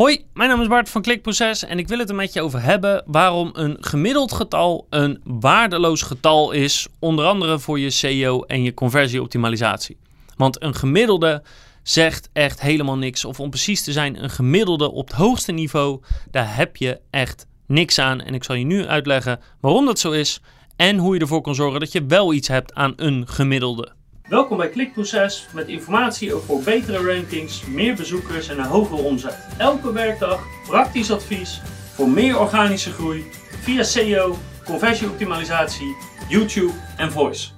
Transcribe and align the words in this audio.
Hoi, 0.00 0.24
mijn 0.34 0.48
naam 0.48 0.60
is 0.60 0.66
Bart 0.66 0.88
van 0.88 1.02
Klikproces 1.02 1.64
en 1.64 1.78
ik 1.78 1.88
wil 1.88 1.98
het 1.98 2.08
er 2.08 2.14
met 2.14 2.32
je 2.32 2.42
over 2.42 2.62
hebben 2.62 3.02
waarom 3.06 3.50
een 3.52 3.76
gemiddeld 3.80 4.32
getal 4.32 4.86
een 4.90 5.20
waardeloos 5.24 6.02
getal 6.02 6.50
is, 6.50 6.88
onder 6.98 7.24
andere 7.24 7.58
voor 7.58 7.78
je 7.78 7.90
SEO 7.90 8.42
en 8.42 8.62
je 8.62 8.74
conversieoptimalisatie. 8.74 9.96
Want 10.36 10.62
een 10.62 10.74
gemiddelde 10.74 11.42
zegt 11.82 12.30
echt 12.32 12.60
helemaal 12.60 12.96
niks, 12.96 13.24
of 13.24 13.40
om 13.40 13.50
precies 13.50 13.82
te 13.82 13.92
zijn, 13.92 14.22
een 14.22 14.30
gemiddelde 14.30 14.90
op 14.90 15.08
het 15.08 15.16
hoogste 15.16 15.52
niveau, 15.52 16.00
daar 16.30 16.56
heb 16.56 16.76
je 16.76 17.00
echt 17.10 17.46
niks 17.66 17.98
aan. 17.98 18.20
En 18.20 18.34
ik 18.34 18.44
zal 18.44 18.56
je 18.56 18.64
nu 18.64 18.86
uitleggen 18.86 19.40
waarom 19.60 19.86
dat 19.86 19.98
zo 19.98 20.10
is 20.10 20.40
en 20.76 20.98
hoe 20.98 21.14
je 21.14 21.20
ervoor 21.20 21.40
kan 21.40 21.54
zorgen 21.54 21.80
dat 21.80 21.92
je 21.92 22.06
wel 22.06 22.32
iets 22.32 22.48
hebt 22.48 22.74
aan 22.74 22.92
een 22.96 23.28
gemiddelde. 23.28 23.92
Welkom 24.30 24.56
bij 24.56 24.68
Klikproces 24.68 25.46
met 25.54 25.68
informatie 25.68 26.34
over 26.34 26.62
betere 26.64 27.14
rankings, 27.14 27.66
meer 27.66 27.94
bezoekers 27.94 28.48
en 28.48 28.58
een 28.58 28.64
hogere 28.64 29.02
omzet. 29.02 29.48
Elke 29.58 29.92
werkdag 29.92 30.42
praktisch 30.66 31.10
advies 31.10 31.60
voor 31.94 32.08
meer 32.08 32.38
organische 32.38 32.90
groei 32.90 33.24
via 33.62 33.82
SEO, 33.82 34.36
conversieoptimalisatie, 34.64 35.96
YouTube 36.28 36.72
en 36.96 37.12
voice. 37.12 37.50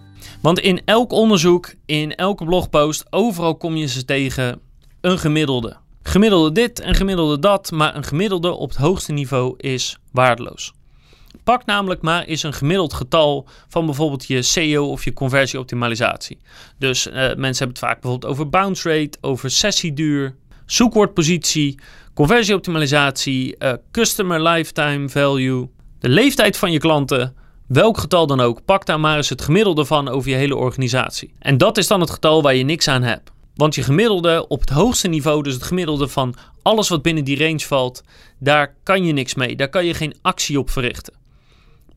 Want 0.42 0.58
in 0.58 0.82
elk 0.84 1.12
onderzoek, 1.12 1.74
in 1.86 2.14
elke 2.14 2.44
blogpost, 2.44 3.06
overal 3.10 3.56
kom 3.56 3.76
je 3.76 3.86
ze 3.86 4.04
tegen 4.04 4.60
een 5.00 5.18
gemiddelde. 5.18 5.76
Gemiddelde 6.02 6.52
dit 6.52 6.80
en 6.80 6.94
gemiddelde 6.94 7.38
dat, 7.38 7.70
maar 7.70 7.96
een 7.96 8.04
gemiddelde 8.04 8.50
op 8.50 8.68
het 8.68 8.78
hoogste 8.78 9.12
niveau 9.12 9.54
is 9.56 9.98
waardeloos. 10.12 10.72
Pak 11.44 11.64
namelijk 11.64 12.02
maar 12.02 12.24
eens 12.24 12.42
een 12.42 12.52
gemiddeld 12.52 12.92
getal 12.92 13.46
van 13.68 13.86
bijvoorbeeld 13.86 14.26
je 14.26 14.42
SEO 14.42 14.86
of 14.86 15.04
je 15.04 15.12
conversieoptimalisatie. 15.12 16.38
Dus 16.78 17.06
uh, 17.06 17.12
mensen 17.14 17.42
hebben 17.42 17.68
het 17.68 17.78
vaak 17.78 18.00
bijvoorbeeld 18.00 18.32
over 18.32 18.48
bounce 18.48 18.88
rate, 18.88 19.18
over 19.20 19.50
sessieduur, 19.50 20.34
zoekwoordpositie, 20.66 21.78
conversieoptimalisatie, 22.14 23.54
uh, 23.58 23.72
customer 23.90 24.42
lifetime 24.42 25.08
value, 25.08 25.68
de 25.98 26.08
leeftijd 26.08 26.56
van 26.56 26.72
je 26.72 26.78
klanten, 26.78 27.34
welk 27.66 27.98
getal 27.98 28.26
dan 28.26 28.40
ook. 28.40 28.64
Pak 28.64 28.86
daar 28.86 29.00
maar 29.00 29.16
eens 29.16 29.28
het 29.28 29.42
gemiddelde 29.42 29.84
van 29.84 30.08
over 30.08 30.30
je 30.30 30.36
hele 30.36 30.56
organisatie. 30.56 31.34
En 31.38 31.58
dat 31.58 31.78
is 31.78 31.86
dan 31.86 32.00
het 32.00 32.10
getal 32.10 32.42
waar 32.42 32.54
je 32.54 32.64
niks 32.64 32.88
aan 32.88 33.02
hebt. 33.02 33.30
Want 33.54 33.74
je 33.74 33.82
gemiddelde 33.82 34.48
op 34.48 34.60
het 34.60 34.70
hoogste 34.70 35.08
niveau, 35.08 35.42
dus 35.42 35.54
het 35.54 35.62
gemiddelde 35.62 36.08
van 36.08 36.34
alles 36.62 36.88
wat 36.88 37.02
binnen 37.02 37.24
die 37.24 37.38
range 37.38 37.60
valt, 37.60 38.02
daar 38.38 38.74
kan 38.82 39.04
je 39.04 39.12
niks 39.12 39.34
mee. 39.34 39.56
Daar 39.56 39.68
kan 39.68 39.84
je 39.84 39.94
geen 39.94 40.14
actie 40.22 40.58
op 40.58 40.70
verrichten. 40.70 41.21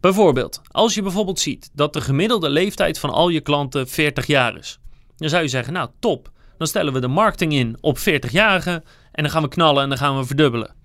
Bijvoorbeeld, 0.05 0.61
als 0.71 0.93
je 0.93 1.01
bijvoorbeeld 1.01 1.39
ziet 1.39 1.69
dat 1.73 1.93
de 1.93 2.01
gemiddelde 2.01 2.49
leeftijd 2.49 2.99
van 2.99 3.09
al 3.09 3.29
je 3.29 3.41
klanten 3.41 3.87
40 3.87 4.25
jaar 4.25 4.57
is, 4.57 4.79
dan 5.17 5.29
zou 5.29 5.41
je 5.41 5.47
zeggen: 5.47 5.73
Nou, 5.73 5.89
top. 5.99 6.31
Dan 6.57 6.67
stellen 6.67 6.93
we 6.93 6.99
de 6.99 7.07
marketing 7.07 7.53
in 7.53 7.77
op 7.81 7.97
40-jarigen 7.99 8.83
en 9.11 9.23
dan 9.23 9.29
gaan 9.29 9.41
we 9.41 9.47
knallen 9.47 9.83
en 9.83 9.89
dan 9.89 9.97
gaan 9.97 10.17
we 10.17 10.25
verdubbelen. 10.25 10.75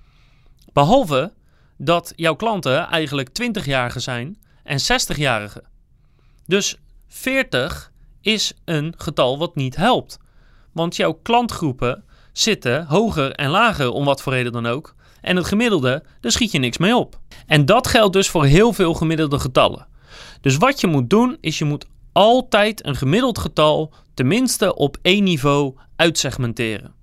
Behalve 0.72 1.32
dat 1.76 2.12
jouw 2.16 2.34
klanten 2.34 2.86
eigenlijk 2.86 3.28
20-jarigen 3.42 4.00
zijn 4.00 4.38
en 4.64 4.78
60-jarigen. 4.80 5.64
Dus 6.46 6.76
40 7.08 7.92
is 8.20 8.52
een 8.64 8.94
getal 8.96 9.38
wat 9.38 9.54
niet 9.54 9.76
helpt. 9.76 10.18
Want 10.72 10.96
jouw 10.96 11.12
klantgroepen 11.12 12.04
zitten 12.32 12.86
hoger 12.86 13.32
en 13.32 13.50
lager, 13.50 13.90
om 13.90 14.04
wat 14.04 14.22
voor 14.22 14.32
reden 14.32 14.52
dan 14.52 14.66
ook. 14.66 14.94
En 15.20 15.36
het 15.36 15.46
gemiddelde, 15.46 16.04
daar 16.20 16.32
schiet 16.32 16.52
je 16.52 16.58
niks 16.58 16.78
mee 16.78 16.96
op. 16.96 17.18
En 17.46 17.64
dat 17.64 17.86
geldt 17.86 18.12
dus 18.12 18.28
voor 18.28 18.44
heel 18.44 18.72
veel 18.72 18.94
gemiddelde 18.94 19.38
getallen. 19.38 19.86
Dus 20.40 20.56
wat 20.56 20.80
je 20.80 20.86
moet 20.86 21.10
doen, 21.10 21.36
is 21.40 21.58
je 21.58 21.64
moet 21.64 21.86
altijd 22.12 22.86
een 22.86 22.96
gemiddeld 22.96 23.38
getal 23.38 23.92
tenminste 24.14 24.74
op 24.74 24.96
één 25.02 25.24
niveau 25.24 25.74
uitsegmenteren. 25.96 26.94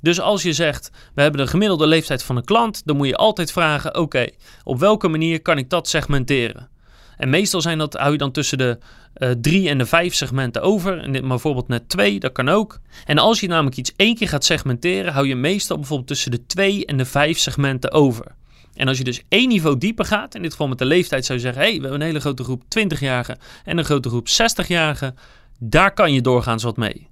Dus 0.00 0.20
als 0.20 0.42
je 0.42 0.52
zegt, 0.52 0.90
we 1.14 1.22
hebben 1.22 1.40
de 1.40 1.46
gemiddelde 1.46 1.86
leeftijd 1.86 2.22
van 2.22 2.36
een 2.36 2.44
klant, 2.44 2.82
dan 2.84 2.96
moet 2.96 3.06
je 3.06 3.16
altijd 3.16 3.52
vragen, 3.52 3.96
oké, 3.98 4.26
op 4.64 4.78
welke 4.78 5.08
manier 5.08 5.42
kan 5.42 5.58
ik 5.58 5.70
dat 5.70 5.88
segmenteren? 5.88 6.68
En 7.16 7.30
meestal 7.30 7.60
zijn 7.60 7.78
dat, 7.78 7.94
hou 7.94 8.12
je 8.12 8.18
dan 8.18 8.32
tussen 8.32 8.58
de 8.58 8.78
uh, 9.18 9.30
drie 9.40 9.68
en 9.68 9.78
de 9.78 9.86
vijf 9.86 10.14
segmenten 10.14 10.62
over. 10.62 10.98
En 10.98 11.12
dit 11.12 11.20
maar 11.20 11.30
bijvoorbeeld 11.30 11.68
net 11.68 11.88
twee, 11.88 12.20
dat 12.20 12.32
kan 12.32 12.48
ook. 12.48 12.80
En 13.04 13.18
als 13.18 13.40
je 13.40 13.48
namelijk 13.48 13.76
iets 13.76 13.92
één 13.96 14.14
keer 14.14 14.28
gaat 14.28 14.44
segmenteren, 14.44 15.12
hou 15.12 15.26
je 15.26 15.34
meestal 15.34 15.76
bijvoorbeeld 15.76 16.08
tussen 16.08 16.30
de 16.30 16.46
twee 16.46 16.86
en 16.86 16.96
de 16.96 17.04
vijf 17.04 17.38
segmenten 17.38 17.92
over. 17.92 18.34
En 18.74 18.88
als 18.88 18.98
je 18.98 19.04
dus 19.04 19.22
één 19.28 19.48
niveau 19.48 19.78
dieper 19.78 20.04
gaat, 20.04 20.34
in 20.34 20.42
dit 20.42 20.50
geval 20.50 20.68
met 20.68 20.78
de 20.78 20.84
leeftijd 20.84 21.24
zou 21.24 21.38
je 21.38 21.44
zeggen, 21.44 21.62
hé, 21.62 21.68
hey, 21.68 21.76
we 21.76 21.82
hebben 21.82 22.00
een 22.00 22.06
hele 22.06 22.20
grote 22.20 22.44
groep 22.44 22.62
20-jarigen 22.62 23.38
en 23.64 23.78
een 23.78 23.84
grote 23.84 24.08
groep 24.08 24.28
60-jarigen. 24.28 25.14
Daar 25.58 25.92
kan 25.92 26.12
je 26.12 26.20
doorgaans 26.20 26.62
wat 26.62 26.76
mee. 26.76 27.08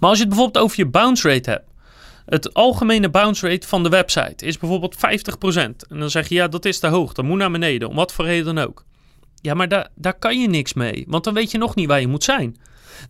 Maar 0.00 0.08
als 0.08 0.18
je 0.18 0.24
het 0.24 0.34
bijvoorbeeld 0.34 0.64
over 0.64 0.78
je 0.78 0.86
bounce 0.86 1.28
rate 1.28 1.50
hebt. 1.50 1.66
Het 2.26 2.54
algemene 2.54 3.10
bounce 3.10 3.48
rate 3.48 3.66
van 3.66 3.82
de 3.82 3.88
website 3.88 4.46
is 4.46 4.58
bijvoorbeeld 4.58 4.96
50%. 4.96 4.98
En 5.88 5.98
dan 5.98 6.10
zeg 6.10 6.28
je, 6.28 6.34
ja, 6.34 6.48
dat 6.48 6.64
is 6.64 6.78
te 6.78 6.86
hoog, 6.86 7.12
dat 7.12 7.24
moet 7.24 7.38
naar 7.38 7.50
beneden, 7.50 7.88
om 7.88 7.94
wat 7.94 8.12
voor 8.12 8.24
reden 8.24 8.54
dan 8.54 8.64
ook. 8.64 8.84
Ja, 9.40 9.54
maar 9.54 9.68
daar, 9.68 9.88
daar 9.94 10.18
kan 10.18 10.40
je 10.40 10.48
niks 10.48 10.72
mee, 10.72 11.04
want 11.08 11.24
dan 11.24 11.34
weet 11.34 11.50
je 11.50 11.58
nog 11.58 11.74
niet 11.74 11.88
waar 11.88 12.00
je 12.00 12.08
moet 12.08 12.24
zijn. 12.24 12.56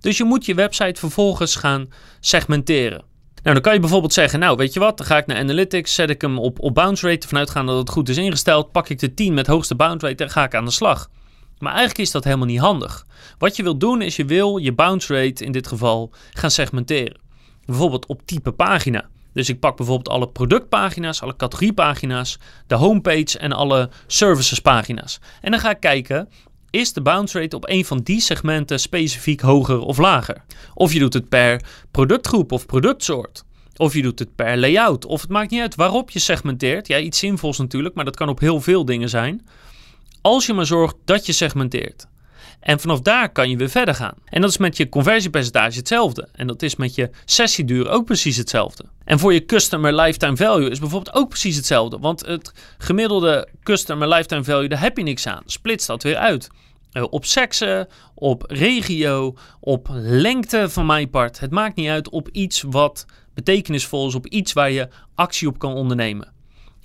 Dus 0.01 0.17
je 0.17 0.25
moet 0.25 0.47
je 0.47 0.55
website 0.55 1.01
vervolgens 1.01 1.57
gaan 1.57 1.89
segmenteren. 2.21 3.05
Nou, 3.43 3.55
dan 3.55 3.61
kan 3.61 3.75
je 3.75 3.81
bijvoorbeeld 3.81 4.13
zeggen, 4.13 4.39
nou 4.39 4.57
weet 4.57 4.73
je 4.73 4.81
wat, 4.81 4.97
dan 4.99 5.07
ga 5.07 5.17
ik 5.17 5.27
naar 5.27 5.37
Analytics, 5.37 5.95
zet 5.95 6.11
ik 6.11 6.21
hem 6.21 6.39
op, 6.39 6.61
op 6.61 6.75
bounce 6.75 7.09
rate, 7.09 7.29
vanuitgaan 7.29 7.67
dat 7.67 7.79
het 7.79 7.91
goed 7.91 8.09
is 8.09 8.17
ingesteld, 8.17 8.73
pak 8.73 8.89
ik 8.89 8.99
de 8.99 9.15
10 9.15 9.35
met 9.35 9.47
hoogste 9.47 9.75
bounce 9.75 10.07
rate 10.07 10.25
en 10.25 10.31
ga 10.31 10.45
ik 10.45 10.55
aan 10.55 10.65
de 10.65 10.71
slag. 10.71 11.11
Maar 11.59 11.73
eigenlijk 11.73 12.01
is 12.01 12.11
dat 12.11 12.25
helemaal 12.25 12.47
niet 12.47 12.61
handig. 12.61 13.07
Wat 13.39 13.57
je 13.57 13.63
wil 13.63 13.79
doen 13.79 14.03
is 14.03 14.17
je 14.17 14.25
wil 14.25 14.57
je 14.57 14.73
bounce 14.73 15.15
rate 15.15 15.45
in 15.45 15.53
dit 15.53 15.67
geval 15.67 16.13
gaan 16.33 16.51
segmenteren. 16.51 17.21
Bijvoorbeeld 17.65 18.07
op 18.07 18.23
type 18.25 18.53
pagina. 18.53 19.09
Dus 19.33 19.49
ik 19.49 19.61
pak 19.61 19.77
bijvoorbeeld 19.77 20.09
alle 20.09 20.29
productpagina's, 20.29 21.23
alle 21.23 21.37
categoriepagina's, 21.37 22.39
de 22.67 22.75
homepage 22.75 23.39
en 23.39 23.53
alle 23.53 23.91
servicespagina's. 24.07 25.19
En 25.41 25.51
dan 25.51 25.61
ga 25.61 25.71
ik 25.71 25.81
kijken, 25.81 26.29
is 26.71 26.93
de 26.93 27.01
bounce 27.01 27.41
rate 27.41 27.57
op 27.57 27.69
een 27.69 27.85
van 27.85 27.99
die 27.99 28.21
segmenten 28.21 28.81
specifiek 28.81 29.41
hoger 29.41 29.81
of 29.81 29.99
lager? 29.99 30.45
Of 30.75 30.93
je 30.93 30.99
doet 30.99 31.15
het 31.15 31.29
per 31.29 31.63
productgroep 31.91 32.53
of 32.53 32.67
productsoort. 32.67 33.45
Of 33.77 33.95
je 33.95 34.03
doet 34.03 34.19
het 34.19 34.35
per 34.35 34.57
layout. 34.57 35.05
Of 35.05 35.21
het 35.21 35.31
maakt 35.31 35.51
niet 35.51 35.61
uit 35.61 35.75
waarop 35.75 36.11
je 36.11 36.19
segmenteert. 36.19 36.87
Ja, 36.87 36.99
iets 36.99 37.19
zinvols 37.19 37.59
natuurlijk, 37.59 37.95
maar 37.95 38.05
dat 38.05 38.17
kan 38.17 38.29
op 38.29 38.41
heel 38.41 38.61
veel 38.61 38.85
dingen 38.85 39.09
zijn. 39.09 39.47
Als 40.21 40.47
je 40.47 40.53
maar 40.55 40.67
zorgt 40.67 40.97
dat 41.05 41.27
je 41.27 41.33
segmenteert. 41.33 42.07
En 42.61 42.81
vanaf 42.81 43.01
daar 43.01 43.33
kan 43.33 43.51
je 43.51 43.57
weer 43.57 43.69
verder 43.69 43.95
gaan. 43.95 44.15
En 44.25 44.41
dat 44.41 44.51
is 44.51 44.59
met 44.59 44.77
je 44.77 44.89
conversiepercentage 44.89 45.79
hetzelfde. 45.79 46.29
En 46.33 46.47
dat 46.47 46.63
is 46.63 46.77
met 46.77 46.95
je 46.95 47.11
sessieduur 47.25 47.89
ook 47.89 48.05
precies 48.05 48.37
hetzelfde. 48.37 48.85
En 49.05 49.19
voor 49.19 49.33
je 49.33 49.45
customer 49.45 49.95
lifetime 49.95 50.37
value 50.37 50.71
is 50.71 50.79
bijvoorbeeld 50.79 51.17
ook 51.17 51.29
precies 51.29 51.57
hetzelfde. 51.57 51.99
Want 51.99 52.27
het 52.27 52.53
gemiddelde 52.79 53.49
customer 53.63 54.09
lifetime 54.09 54.45
value, 54.45 54.69
daar 54.69 54.81
heb 54.81 54.97
je 54.97 55.03
niks 55.03 55.27
aan. 55.27 55.43
Splits 55.47 55.87
dat 55.87 56.03
weer 56.03 56.17
uit. 56.17 56.49
Uh, 56.93 57.05
op 57.11 57.25
seksen, 57.25 57.89
op 58.15 58.45
regio, 58.47 59.35
op 59.61 59.89
lengte 59.93 60.69
van 60.69 60.87
mijn 60.87 61.11
part. 61.11 61.41
Het 61.41 61.51
maakt 61.51 61.77
niet 61.77 61.89
uit 61.89 62.09
op 62.09 62.29
iets 62.33 62.63
wat 62.63 63.07
betekenisvol 63.35 64.07
is, 64.07 64.15
op 64.15 64.27
iets 64.27 64.53
waar 64.53 64.71
je 64.71 64.89
actie 65.15 65.49
op 65.49 65.59
kan 65.59 65.75
ondernemen. 65.75 66.33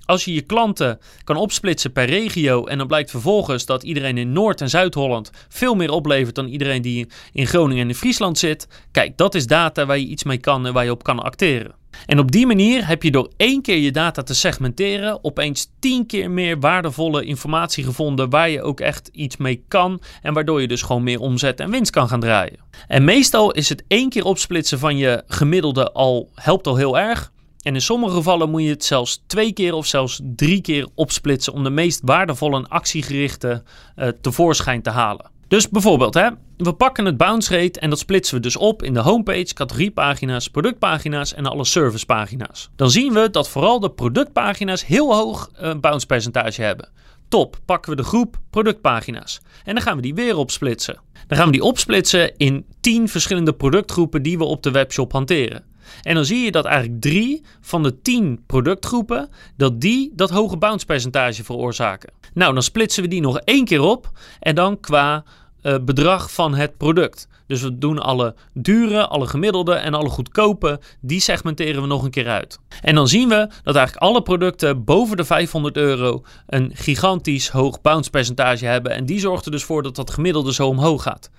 Als 0.06 0.24
je 0.24 0.34
je 0.34 0.40
klanten 0.40 0.98
kan 1.24 1.36
opsplitsen 1.36 1.92
per 1.92 2.04
regio 2.04 2.66
en 2.66 2.78
dan 2.78 2.86
blijkt 2.86 3.10
vervolgens 3.10 3.66
dat 3.66 3.82
iedereen 3.82 4.18
in 4.18 4.32
Noord- 4.32 4.60
en 4.60 4.68
Zuid-Holland 4.70 5.30
veel 5.48 5.74
meer 5.74 5.90
oplevert 5.90 6.34
dan 6.34 6.46
iedereen 6.46 6.82
die 6.82 7.08
in 7.32 7.46
Groningen 7.46 7.82
en 7.82 7.88
in 7.88 7.94
Friesland 7.94 8.38
zit, 8.38 8.68
kijk, 8.90 9.16
dat 9.16 9.34
is 9.34 9.46
data 9.46 9.86
waar 9.86 9.98
je 9.98 10.06
iets 10.06 10.24
mee 10.24 10.38
kan 10.38 10.66
en 10.66 10.72
waar 10.72 10.84
je 10.84 10.90
op 10.90 11.02
kan 11.02 11.20
acteren. 11.20 11.74
En 12.06 12.18
op 12.18 12.32
die 12.32 12.46
manier 12.46 12.86
heb 12.86 13.02
je 13.02 13.10
door 13.10 13.30
één 13.36 13.62
keer 13.62 13.76
je 13.76 13.90
data 13.90 14.22
te 14.22 14.34
segmenteren 14.34 15.24
opeens 15.24 15.70
tien 15.78 16.06
keer 16.06 16.30
meer 16.30 16.60
waardevolle 16.60 17.24
informatie 17.24 17.84
gevonden 17.84 18.30
waar 18.30 18.50
je 18.50 18.62
ook 18.62 18.80
echt 18.80 19.08
iets 19.12 19.36
mee 19.36 19.64
kan 19.68 20.00
en 20.22 20.34
waardoor 20.34 20.60
je 20.60 20.68
dus 20.68 20.82
gewoon 20.82 21.02
meer 21.02 21.20
omzet 21.20 21.60
en 21.60 21.70
winst 21.70 21.90
kan 21.90 22.08
gaan 22.08 22.20
draaien. 22.20 22.58
En 22.86 23.04
meestal 23.04 23.52
is 23.52 23.68
het 23.68 23.84
één 23.88 24.08
keer 24.08 24.24
opsplitsen 24.24 24.78
van 24.78 24.96
je 24.96 25.22
gemiddelde 25.26 25.92
al 25.92 26.30
helpt 26.34 26.66
al 26.66 26.76
heel 26.76 26.98
erg. 26.98 27.32
En 27.64 27.74
in 27.74 27.80
sommige 27.80 28.14
gevallen 28.14 28.50
moet 28.50 28.62
je 28.62 28.68
het 28.68 28.84
zelfs 28.84 29.22
twee 29.26 29.52
keer 29.52 29.74
of 29.74 29.86
zelfs 29.86 30.20
drie 30.22 30.60
keer 30.60 30.88
opsplitsen 30.94 31.52
om 31.52 31.64
de 31.64 31.70
meest 31.70 32.00
waardevolle 32.04 32.56
en 32.56 32.68
actiegerichte 32.68 33.62
uh, 33.96 34.08
tevoorschijn 34.20 34.82
te 34.82 34.90
halen. 34.90 35.30
Dus 35.48 35.68
bijvoorbeeld, 35.68 36.14
hè, 36.14 36.28
we 36.56 36.72
pakken 36.72 37.04
het 37.04 37.16
bounce 37.16 37.56
rate 37.56 37.80
en 37.80 37.90
dat 37.90 37.98
splitsen 37.98 38.34
we 38.34 38.40
dus 38.40 38.56
op 38.56 38.82
in 38.82 38.94
de 38.94 39.00
homepage, 39.00 39.54
categoriepagina's, 39.54 40.48
productpagina's 40.48 41.34
en 41.34 41.46
alle 41.46 41.64
servicepagina's. 41.64 42.70
Dan 42.76 42.90
zien 42.90 43.12
we 43.12 43.30
dat 43.30 43.48
vooral 43.48 43.80
de 43.80 43.90
productpagina's 43.90 44.86
heel 44.86 45.14
hoog 45.14 45.50
uh, 45.62 45.74
bounce 45.80 46.06
percentage 46.06 46.62
hebben. 46.62 46.88
Top, 47.28 47.56
pakken 47.64 47.90
we 47.90 47.96
de 47.96 48.02
groep 48.02 48.36
productpagina's. 48.50 49.40
En 49.64 49.74
dan 49.74 49.82
gaan 49.82 49.96
we 49.96 50.02
die 50.02 50.14
weer 50.14 50.36
opsplitsen. 50.36 51.00
Dan 51.26 51.36
gaan 51.38 51.46
we 51.46 51.52
die 51.52 51.62
opsplitsen 51.62 52.36
in 52.36 52.66
10 52.80 53.08
verschillende 53.08 53.52
productgroepen 53.52 54.22
die 54.22 54.38
we 54.38 54.44
op 54.44 54.62
de 54.62 54.70
webshop 54.70 55.12
hanteren. 55.12 55.64
En 56.02 56.14
dan 56.14 56.24
zie 56.24 56.44
je 56.44 56.50
dat 56.50 56.64
eigenlijk 56.64 57.00
drie 57.00 57.42
van 57.60 57.82
de 57.82 58.00
tien 58.02 58.42
productgroepen, 58.46 59.28
dat 59.56 59.80
die 59.80 60.12
dat 60.14 60.30
hoge 60.30 60.56
bounce 60.56 60.86
percentage 60.86 61.44
veroorzaken. 61.44 62.12
Nou, 62.34 62.54
dan 62.54 62.62
splitsen 62.62 63.02
we 63.02 63.08
die 63.08 63.20
nog 63.20 63.38
één 63.38 63.64
keer 63.64 63.80
op 63.80 64.10
en 64.40 64.54
dan 64.54 64.80
qua 64.80 65.24
eh, 65.62 65.74
bedrag 65.82 66.32
van 66.32 66.54
het 66.54 66.76
product. 66.76 67.28
Dus 67.46 67.62
we 67.62 67.78
doen 67.78 67.98
alle 67.98 68.34
dure, 68.52 69.06
alle 69.06 69.26
gemiddelde 69.26 69.74
en 69.74 69.94
alle 69.94 70.08
goedkope, 70.08 70.80
die 71.00 71.20
segmenteren 71.20 71.82
we 71.82 71.88
nog 71.88 72.02
een 72.02 72.10
keer 72.10 72.28
uit. 72.28 72.58
En 72.80 72.94
dan 72.94 73.08
zien 73.08 73.28
we 73.28 73.48
dat 73.62 73.76
eigenlijk 73.76 74.06
alle 74.06 74.22
producten 74.22 74.84
boven 74.84 75.16
de 75.16 75.24
500 75.24 75.76
euro 75.76 76.22
een 76.46 76.70
gigantisch 76.74 77.48
hoog 77.48 77.80
bounce 77.80 78.10
percentage 78.10 78.66
hebben. 78.66 78.92
En 78.92 79.06
die 79.06 79.20
zorgt 79.20 79.44
er 79.44 79.50
dus 79.50 79.64
voor 79.64 79.82
dat 79.82 79.96
dat 79.96 80.10
gemiddelde 80.10 80.52
zo 80.52 80.68
omhoog 80.68 81.02
gaat. 81.02 81.30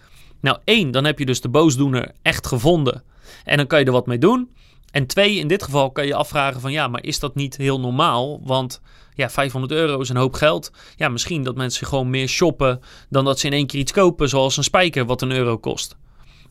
Nou, 0.42 0.58
één, 0.64 0.92
dan 0.92 1.06
heb 1.06 1.20
je 1.20 1.26
dus 1.26 1.42
de 1.42 1.50
boosdoener 1.50 2.12
echt 2.22 2.48
gevonden. 2.48 3.04
En 3.44 3.58
dan 3.58 3.68
kan 3.68 3.80
je 3.80 3.86
er 3.86 3.92
wat 3.92 4.06
mee 4.06 4.18
doen. 4.18 4.50
En 4.92 5.08
twee, 5.08 5.36
in 5.36 5.48
dit 5.48 5.64
geval 5.64 5.92
kan 5.92 6.06
je 6.06 6.16
afvragen 6.16 6.62
van 6.62 6.72
ja, 6.72 6.88
maar 6.88 7.04
is 7.04 7.20
dat 7.20 7.36
niet 7.36 7.58
heel 7.58 7.80
normaal? 7.80 8.40
Want 8.44 8.82
ja, 9.14 9.30
500 9.30 9.74
euro 9.74 10.00
is 10.00 10.10
een 10.10 10.16
hoop 10.16 10.34
geld. 10.34 10.72
Ja, 10.96 11.10
misschien 11.10 11.44
dat 11.44 11.56
mensen 11.56 11.88
gewoon 11.88 12.10
meer 12.10 12.28
shoppen 12.28 12.82
dan 13.10 13.26
dat 13.26 13.40
ze 13.40 13.46
in 13.46 13.54
één 13.54 13.68
keer 13.68 13.80
iets 13.80 13.92
kopen, 13.92 14.30
zoals 14.30 14.58
een 14.58 14.64
spijker 14.64 15.06
wat 15.06 15.22
een 15.22 15.32
euro 15.32 15.58
kost. 15.58 15.96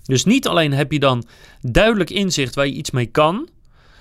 Dus 0.03 0.25
niet 0.25 0.49
alleen 0.49 0.73
heb 0.73 0.93
je 0.93 0.99
dan 0.99 1.25
duidelijk 1.61 2.11
inzicht 2.11 2.55
waar 2.55 2.67
je 2.67 2.73
iets 2.73 2.91
mee 2.91 3.07
kan. 3.07 3.49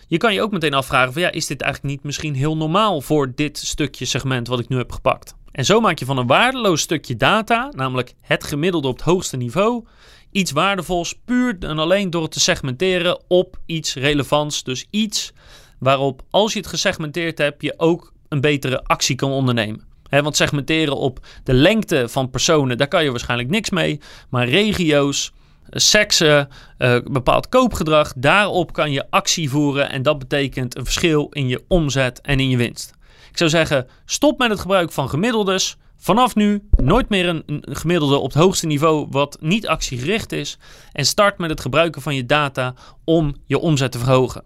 Je 0.07 0.17
kan 0.17 0.33
je 0.33 0.41
ook 0.41 0.51
meteen 0.51 0.73
afvragen 0.73 1.13
van 1.13 1.21
ja, 1.21 1.31
is 1.31 1.47
dit 1.47 1.61
eigenlijk 1.61 1.93
niet 1.93 2.03
misschien 2.03 2.35
heel 2.35 2.57
normaal 2.57 3.01
voor 3.01 3.31
dit 3.35 3.57
stukje 3.57 4.05
segment 4.05 4.47
wat 4.47 4.59
ik 4.59 4.69
nu 4.69 4.77
heb 4.77 4.91
gepakt? 4.91 5.35
En 5.51 5.65
zo 5.65 5.79
maak 5.79 5.99
je 5.99 6.05
van 6.05 6.17
een 6.17 6.27
waardeloos 6.27 6.81
stukje 6.81 7.15
data, 7.15 7.71
namelijk 7.75 8.13
het 8.21 8.43
gemiddelde 8.43 8.87
op 8.87 8.95
het 8.95 9.05
hoogste 9.05 9.37
niveau, 9.37 9.85
iets 10.33 10.51
waardevols 10.51 11.15
puur 11.25 11.56
en 11.59 11.80
alleen 11.80 12.09
door 12.09 12.21
het 12.21 12.31
te 12.31 12.39
segmenteren 12.39 13.19
op 13.27 13.57
iets 13.65 13.95
relevants. 13.95 14.63
Dus 14.63 14.88
iets 14.89 15.33
waarop, 15.80 16.21
als 16.30 16.53
je 16.53 16.59
het 16.59 16.68
gesegmenteerd 16.68 17.38
hebt, 17.38 17.62
je 17.62 17.74
ook 17.77 18.13
een 18.30 18.41
betere 18.41 18.83
actie 18.83 19.15
kan 19.15 19.31
ondernemen. 19.31 19.83
want 20.09 20.35
segmenteren 20.35 20.97
op 20.97 21.19
de 21.44 21.53
lengte 21.53 22.09
van 22.09 22.30
personen, 22.30 22.77
daar 22.77 22.88
kan 22.88 23.03
je 23.03 23.09
waarschijnlijk 23.09 23.50
niks 23.50 23.69
mee. 23.69 24.00
Maar 24.30 24.47
regio's, 24.50 25.31
seksen, 25.69 26.47
uh, 26.80 26.97
bepaald 27.03 27.50
koopgedrag, 27.50 28.13
daarop 28.15 28.74
kan 28.74 28.91
je 28.91 29.06
actie 29.09 29.50
voeren. 29.50 29.89
En 29.89 30.01
dat 30.01 30.19
betekent 30.19 30.77
een 30.77 30.85
verschil 30.85 31.27
in 31.30 31.47
je 31.47 31.63
omzet 31.68 32.21
en 32.21 32.39
in 32.39 32.50
je 32.50 32.57
winst. 32.57 32.94
Ik 33.30 33.38
zou 33.38 33.50
zeggen, 33.50 33.88
stop 34.06 34.38
met 34.38 34.50
het 34.50 34.59
gebruik 34.59 34.91
van 34.91 35.09
gemiddeldes. 35.09 35.77
Vanaf 35.98 36.36
nu 36.36 36.68
nooit 36.75 37.10
meer 37.10 37.28
een, 37.28 37.63
gemiddelde 37.69 38.18
op 38.18 38.34
het 38.34 38.42
hoogste 38.42 38.66
niveau 38.66 39.07
wat 39.10 39.38
niet 39.42 39.68
actiegericht 39.68 40.31
is. 40.31 40.57
En 40.92 41.06
start 41.06 41.38
met 41.38 41.50
het 41.50 41.62
gebruiken 41.62 42.01
van 42.01 42.16
je 42.16 42.25
data 42.25 42.74
om 43.04 43.36
je 43.45 43.60
omzet 43.60 43.92
te 43.92 44.00
verhogen. 44.00 44.44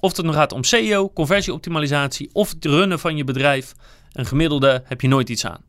Of 0.00 0.16
het 0.16 0.26
nu 0.26 0.32
gaat 0.32 0.52
om 0.52 0.64
SEO, 0.64 1.10
conversieoptimalisatie 1.10 2.30
of 2.32 2.50
het 2.50 2.64
runnen 2.64 2.98
van 2.98 3.16
je 3.16 3.24
bedrijf. 3.24 3.74
Een 4.12 4.26
gemiddelde 4.26 4.82
heb 4.84 5.00
je 5.00 5.08
nooit 5.08 5.28
iets 5.28 5.46
aan. 5.46 5.60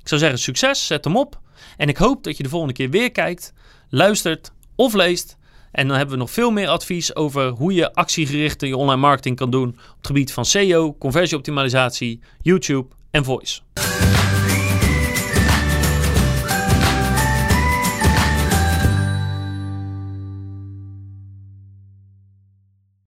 Ik 0.00 0.08
zou 0.08 0.20
zeggen 0.20 0.38
succes, 0.38 0.86
zet 0.86 1.04
hem 1.04 1.16
op. 1.16 1.40
En 1.76 1.88
ik 1.88 1.96
hoop 1.96 2.24
dat 2.24 2.36
je 2.36 2.42
de 2.42 2.48
volgende 2.48 2.74
keer 2.74 2.90
weer 2.90 3.12
kijkt, 3.12 3.52
luistert 3.88 4.52
of 4.74 4.94
leest. 4.94 5.36
En 5.72 5.88
dan 5.88 5.96
hebben 5.96 6.14
we 6.14 6.20
nog 6.20 6.30
veel 6.30 6.50
meer 6.50 6.68
advies 6.68 7.14
over 7.14 7.48
hoe 7.48 7.74
je 7.74 7.94
actiegerichte 7.94 8.66
je 8.66 8.76
online 8.76 9.00
marketing 9.00 9.36
kan 9.36 9.50
doen 9.50 9.68
op 9.68 9.96
het 9.96 10.06
gebied 10.06 10.32
van 10.32 10.44
SEO, 10.44 10.96
conversieoptimalisatie, 10.98 12.20
YouTube 12.42 12.88
en 13.10 13.24
voice. 13.24 13.60